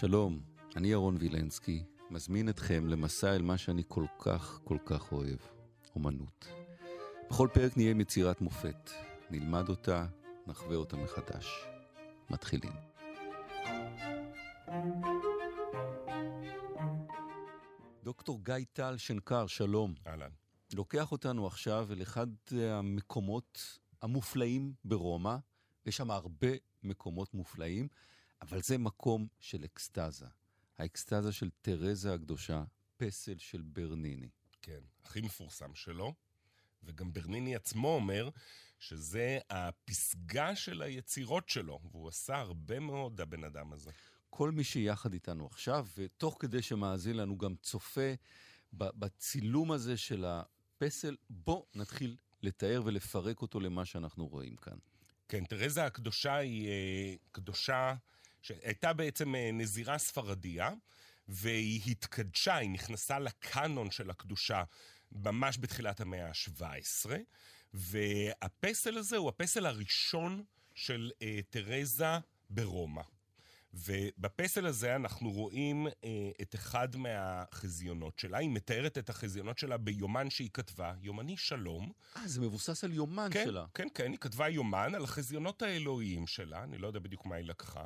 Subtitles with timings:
[0.00, 0.40] שלום,
[0.76, 5.38] אני ירון וילנסקי, מזמין אתכם למסע אל מה שאני כל כך כל כך אוהב,
[5.94, 6.48] אומנות.
[7.30, 8.90] בכל פרק נהיה עם יצירת מופת,
[9.30, 10.06] נלמד אותה,
[10.46, 11.46] נחווה אותה מחדש.
[12.30, 12.72] מתחילים.
[18.02, 19.94] דוקטור גיא טל שנקר, שלום.
[20.06, 20.30] אהלן.
[20.74, 25.36] לוקח אותנו עכשיו אל אחד המקומות המופלאים ברומא,
[25.86, 26.50] יש שם הרבה
[26.82, 27.88] מקומות מופלאים,
[28.42, 30.26] אבל זה מקום של אקסטזה.
[30.78, 32.64] האקסטזה של תרזה הקדושה,
[32.96, 34.28] פסל של ברניני.
[34.62, 36.14] כן, הכי מפורסם שלו.
[36.82, 38.30] וגם ברניני עצמו אומר
[38.78, 43.90] שזה הפסגה של היצירות שלו, והוא עשה הרבה מאוד, הבן אדם הזה.
[44.30, 48.12] כל מי שיחד איתנו עכשיו, ותוך כדי שמאזין לנו גם צופה
[48.72, 54.76] בצילום הזה של הפסל, בוא נתחיל לתאר ולפרק אותו למה שאנחנו רואים כאן.
[55.28, 57.94] כן, תרזה הקדושה היא uh, קדושה
[58.48, 60.70] שהייתה בעצם uh, נזירה ספרדיה,
[61.28, 64.64] והיא התקדשה, היא נכנסה לקאנון של הקדושה
[65.12, 67.10] ממש בתחילת המאה ה-17,
[67.74, 72.18] והפסל הזה הוא הפסל הראשון של uh, תרזה
[72.50, 73.02] ברומא.
[73.84, 78.38] ובפסל הזה אנחנו רואים אה, את אחד מהחזיונות שלה.
[78.38, 81.92] היא מתארת את החזיונות שלה ביומן שהיא כתבה, יומני שלום.
[82.16, 83.66] אה, זה מבוסס על יומן כן, שלה.
[83.74, 87.44] כן, כן, היא כתבה יומן על החזיונות האלוהיים שלה, אני לא יודע בדיוק מה היא
[87.44, 87.84] לקחה,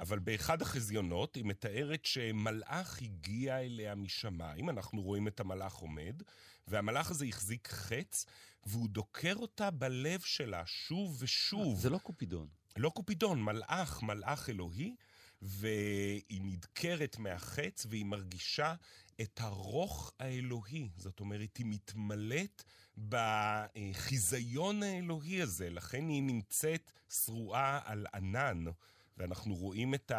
[0.00, 6.22] אבל באחד החזיונות היא מתארת שמלאך הגיע אליה משמיים, אנחנו רואים את המלאך עומד,
[6.68, 8.26] והמלאך הזה החזיק חץ,
[8.66, 11.80] והוא דוקר אותה בלב שלה שוב ושוב.
[11.80, 12.48] זה לא קופידון.
[12.76, 14.94] לא קופידון, מלאך, מלאך אלוהי,
[15.42, 18.74] והיא נדקרת מהחץ והיא מרגישה
[19.20, 20.88] את הרוך האלוהי.
[20.96, 22.62] זאת אומרת, היא מתמלאת
[23.08, 28.64] בחיזיון האלוהי הזה, לכן היא נמצאת שרועה על ענן.
[29.16, 30.12] ואנחנו רואים את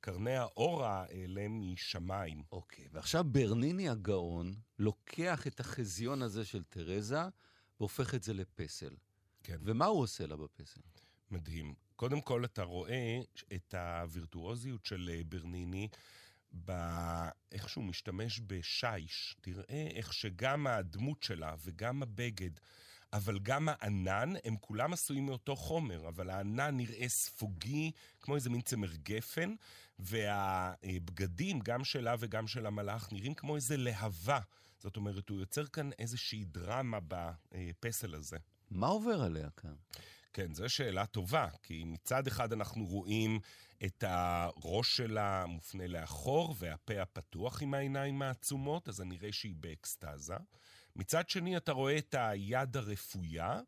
[0.00, 2.42] קרני האור האלה משמיים.
[2.52, 7.22] אוקיי, okay, ועכשיו ברניני הגאון לוקח את החזיון הזה של תרזה
[7.80, 8.96] והופך את זה לפסל.
[9.42, 9.58] כן.
[9.62, 10.80] ומה הוא עושה לה בפסל?
[11.30, 11.87] מדהים.
[11.98, 13.20] קודם כל, אתה רואה
[13.54, 15.88] את הווירטואוזיות של אה, ברניני
[16.52, 19.36] באיך שהוא משתמש בשיש.
[19.40, 22.50] תראה איך שגם הדמות שלה וגם הבגד,
[23.12, 28.60] אבל גם הענן, הם כולם עשויים מאותו חומר, אבל הענן נראה ספוגי, כמו איזה מין
[28.60, 29.54] צמר גפן,
[29.98, 34.40] והבגדים, גם שלה וגם של המלאך, נראים כמו איזה להבה.
[34.78, 38.36] זאת אומרת, הוא יוצר כאן איזושהי דרמה בפסל הזה.
[38.70, 39.74] מה עובר עליה כאן?
[40.38, 43.40] כן, זו שאלה טובה, כי מצד אחד אנחנו רואים
[43.84, 50.34] את הראש שלה מופנה לאחור והפה הפתוח עם העיניים העצומות, אז אני רואה שהיא באקסטזה.
[50.96, 53.60] מצד שני אתה רואה את היד הרפויה,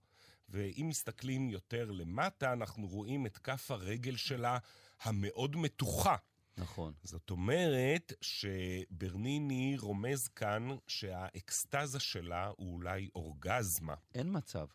[0.48, 4.58] ואם מסתכלים יותר למטה, אנחנו רואים את כף הרגל שלה
[5.02, 6.16] המאוד מתוחה.
[6.56, 6.92] נכון.
[7.02, 13.94] זאת אומרת שברניני רומז כאן שהאקסטזה שלה הוא אולי אורגזמה.
[14.14, 14.66] אין מצב.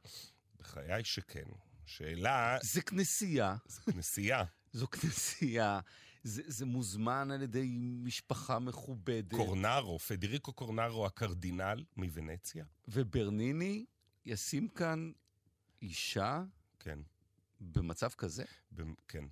[0.59, 1.45] בחיי שכן.
[1.85, 2.57] שאלה...
[2.61, 3.55] זה כנסייה.
[3.65, 4.43] זה כנסייה.
[4.73, 5.79] זו כנסייה,
[6.23, 9.33] זה, זה מוזמן על ידי משפחה מכובדת.
[9.33, 12.65] קורנרו, פדריקו קורנרו הקרדינל מוונציה.
[12.87, 13.85] וברניני
[14.25, 15.11] ישים כאן
[15.81, 16.43] אישה?
[16.79, 16.99] כן.
[17.61, 18.43] במצב כזה?
[18.75, 19.25] ב- כן.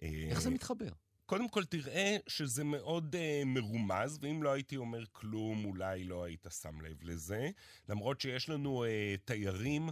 [0.00, 0.88] איך זה מתחבר?
[1.26, 6.46] קודם כל תראה שזה מאוד uh, מרומז, ואם לא הייתי אומר כלום, אולי לא היית
[6.60, 7.50] שם לב לזה.
[7.88, 8.88] למרות שיש לנו uh,
[9.24, 9.88] תיירים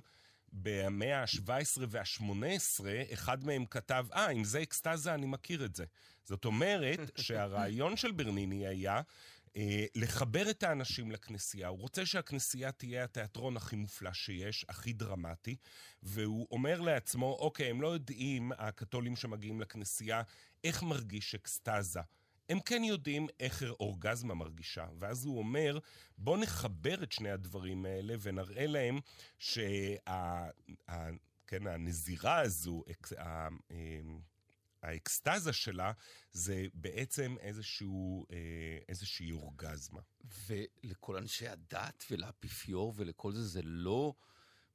[0.53, 5.85] במאה ה-17 וה-18, אחד מהם כתב, אה, ah, אם זה אקסטזה, אני מכיר את זה.
[6.25, 9.01] זאת אומרת שהרעיון של ברניני היה
[9.57, 11.69] אה, לחבר את האנשים לכנסייה.
[11.69, 15.57] הוא רוצה שהכנסייה תהיה התיאטרון הכי מופלא שיש, הכי דרמטי,
[16.03, 20.23] והוא אומר לעצמו, אוקיי, הם לא יודעים, הקתולים שמגיעים לכנסייה,
[20.65, 22.01] איך מרגיש אקסטזה.
[22.51, 24.87] הם כן יודעים איך אורגזמה מרגישה.
[24.99, 25.79] ואז הוא אומר,
[26.19, 29.01] בואו נחבר את שני הדברים האלה ונראה להם
[29.39, 29.95] שה...
[31.47, 32.83] כן, הנזירה הזו,
[34.83, 35.93] האקסטזה שלה,
[36.33, 38.27] זה בעצם איזשהו,
[38.89, 40.01] איזושהי אורגזמה.
[40.47, 44.15] ולכל אנשי הדת ולאפיפיור ולכל זה, זה לא...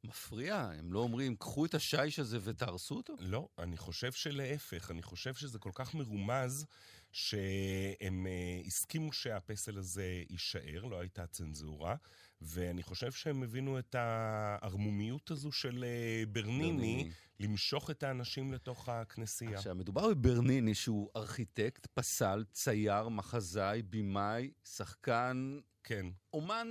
[0.08, 0.56] מפריע?
[0.56, 3.16] הם לא אומרים, קחו את השיש הזה ותהרסו אותו?
[3.20, 4.92] לא, אני חושב שלהפך.
[4.92, 6.66] אני חושב שזה כל כך מרומז,
[7.12, 11.96] שהם uh, הסכימו שהפסל הזה יישאר, לא הייתה צנזורה,
[12.42, 18.90] ואני חושב שהם הבינו את הערמומיות הזו של uh, ברניני, ברניני למשוך את האנשים לתוך
[18.90, 19.58] הכנסייה.
[19.58, 25.60] עכשיו, מדובר בברניני שהוא ארכיטקט, פסל, צייר, מחזאי, במאי, שחקן...
[25.84, 26.06] כן.
[26.34, 26.68] אומן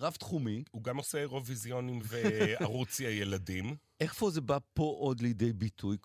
[0.00, 0.64] רב-תחומי.
[0.70, 3.76] הוא גם עושה אירוויזיונים וערוצי הילדים.
[4.00, 5.96] איפה זה בא פה עוד לידי ביטוי?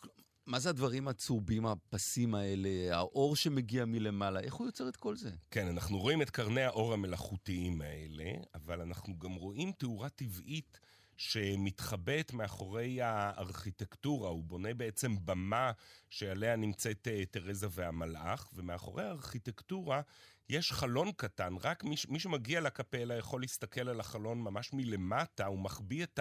[0.48, 4.40] מה זה הדברים הצהובים, הפסים האלה, האור שמגיע מלמעלה?
[4.40, 5.30] איך הוא יוצר את כל זה?
[5.52, 10.80] כן, אנחנו רואים את קרני האור המלאכותיים האלה, אבל אנחנו גם רואים תאורה טבעית
[11.22, 14.30] שמתחבאת מאחורי הארכיטקטורה.
[14.30, 15.72] הוא בונה בעצם במה
[16.10, 20.02] שעליה נמצאת אה, תרזה והמלאך, ומאחורי הארכיטקטורה
[20.50, 25.60] יש חלון קטן, רק מי, מי שמגיע לקפלה יכול להסתכל על החלון ממש מלמטה, הוא
[25.60, 26.20] מחביא את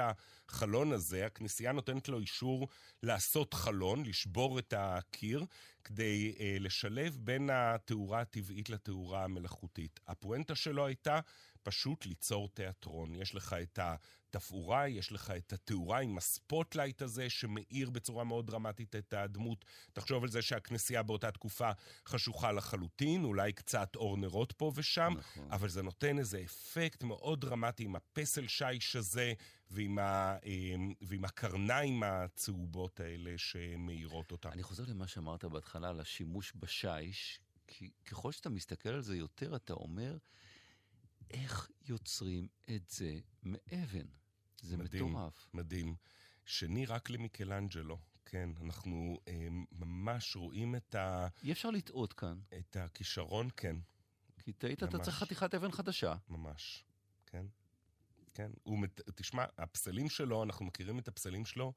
[0.48, 2.68] החלון הזה, הכנסייה נותנת לו אישור
[3.02, 5.44] לעשות חלון, לשבור את הקיר,
[5.84, 10.00] כדי אה, לשלב בין התאורה הטבעית לתאורה המלאכותית.
[10.06, 11.20] הפואנטה שלו הייתה
[11.62, 13.14] פשוט ליצור תיאטרון.
[13.14, 18.96] יש לך את התפאורה, יש לך את התאורה עם הספוטלייט הזה שמאיר בצורה מאוד דרמטית
[18.96, 19.64] את הדמות.
[19.92, 21.70] תחשוב על זה שהכנסייה באותה תקופה
[22.06, 25.48] חשוכה לחלוטין, אולי קצת אור נרות פה ושם, נכון.
[25.50, 29.32] אבל זה נותן איזה אפקט מאוד דרמטי עם הפסל שיש הזה
[29.70, 34.48] ועם, ה, אמ, ועם הקרניים הצהובות האלה שמאירות אותה.
[34.52, 39.56] אני חוזר למה שאמרת בהתחלה על השימוש בשיש, כי ככל שאתה מסתכל על זה יותר,
[39.56, 40.16] אתה אומר...
[41.30, 44.06] איך יוצרים את זה מאבן?
[44.62, 45.46] זה מדהים, מטורף.
[45.54, 45.96] מדהים.
[46.44, 47.98] שני רק למיקלנג'לו.
[48.24, 51.28] כן, אנחנו אה, ממש רואים את ה...
[51.42, 52.40] אי אפשר לטעות כאן.
[52.58, 53.76] את הכישרון, כן.
[54.38, 56.14] כי טעית, אתה צריך חתיכת אבן חדשה.
[56.28, 56.84] ממש,
[57.26, 57.46] כן.
[58.34, 58.50] כן.
[58.62, 61.72] הוא, תשמע, הפסלים שלו, אנחנו מכירים את הפסלים שלו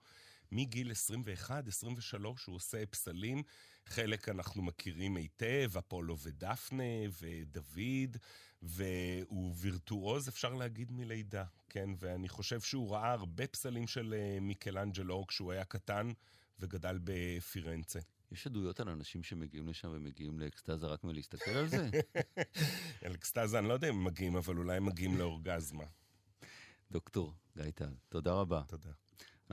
[0.55, 3.43] מגיל 21, 23, הוא עושה פסלים.
[3.85, 6.83] חלק אנחנו מכירים היטב, אפולו ודפנה
[7.21, 8.17] ודוד,
[8.61, 11.89] והוא וירטואוז, אפשר להגיד, מלידה, כן?
[11.99, 16.11] ואני חושב שהוא ראה הרבה פסלים של אה, מיקלנג'לו כשהוא היה קטן
[16.59, 17.99] וגדל בפירנצה.
[18.31, 21.89] יש עדויות על אנשים שמגיעים לשם ומגיעים לאקסטזה רק מלהסתכל על זה?
[23.05, 25.85] על אקסטזה אני לא יודע אם הם מגיעים, אבל אולי הם מגיעים לאורגזמה.
[26.91, 28.61] דוקטור גיא טל, תודה רבה.
[28.67, 29.02] תודה.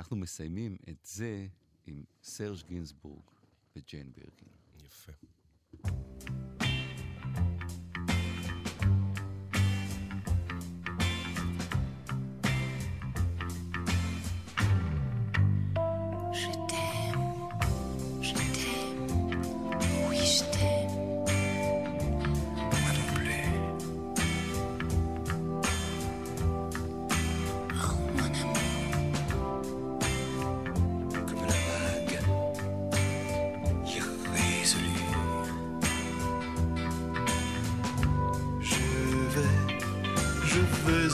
[0.01, 1.47] אנחנו מסיימים את זה
[1.87, 3.23] עם סרג' גינסבורג
[3.77, 4.49] וג'יין בירקין.
[4.87, 5.13] יפה.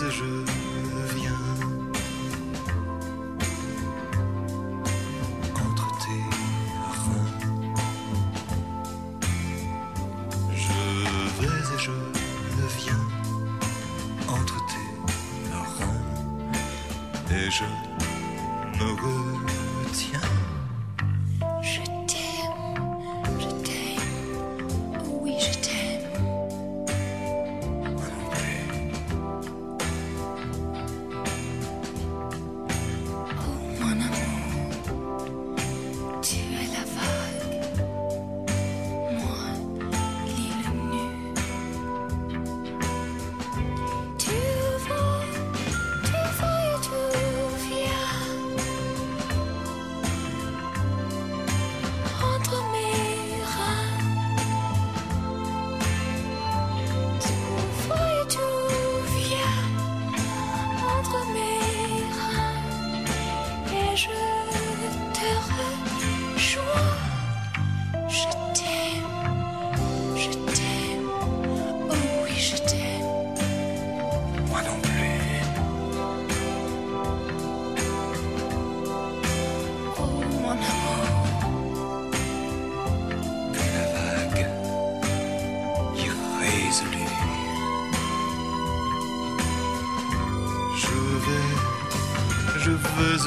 [0.03, 0.25] et je
[1.15, 1.45] viens
[5.55, 6.23] contre tes
[7.03, 7.31] reins.
[10.55, 10.79] Je
[11.41, 11.97] vais et je
[12.79, 13.05] viens
[14.29, 14.89] entre tes
[15.79, 16.03] reins
[17.31, 17.65] et je
[18.79, 20.36] me retiens.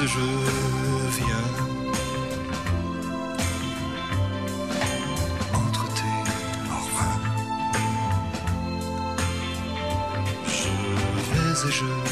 [0.06, 0.20] je
[1.16, 1.46] viens.
[5.52, 6.20] Entre tes
[6.70, 7.20] ormes,
[10.46, 10.70] je
[11.32, 12.09] vais et je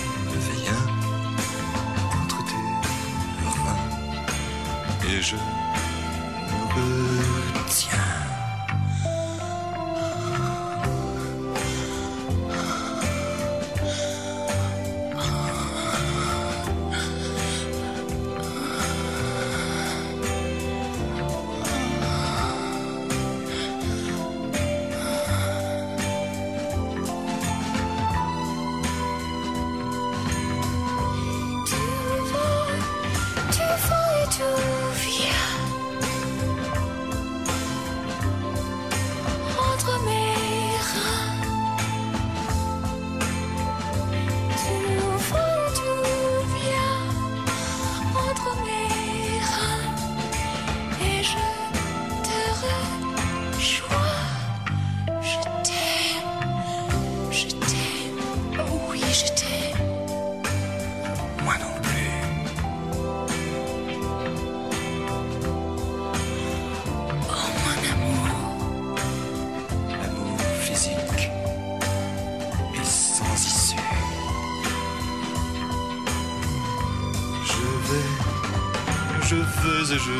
[79.22, 80.18] je veux et je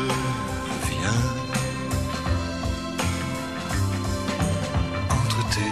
[0.89, 1.21] viens.
[5.09, 5.71] Entre tes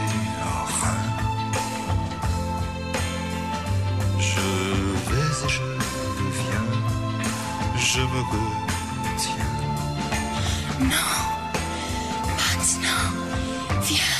[0.82, 1.04] reins.
[4.20, 4.48] Je
[5.10, 5.64] vais et je
[6.40, 6.70] viens.
[7.78, 9.54] Je me retiens.
[10.80, 11.14] Non,
[12.38, 13.08] maintenant,
[13.82, 14.17] viens.